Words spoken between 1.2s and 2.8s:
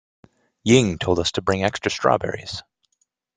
to bring extra strawberries.